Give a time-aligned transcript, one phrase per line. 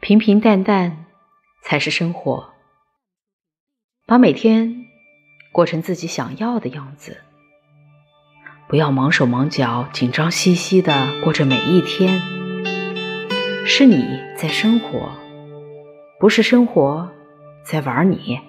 [0.00, 1.04] 平平淡淡
[1.62, 2.54] 才是生活。
[4.06, 4.86] 把每天
[5.52, 7.18] 过成自己想要的样子。
[8.66, 12.18] 不要忙手忙脚，紧张兮兮的过着每一天。
[13.66, 15.12] 是你在生活，
[16.18, 17.12] 不是生活
[17.62, 18.40] 在玩你。